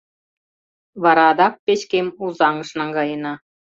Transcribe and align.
—Вара 1.03 1.23
адак 1.31 1.53
печкем 1.65 2.07
Озаҥыш 2.23 2.69
наҥгаена. 2.79 3.33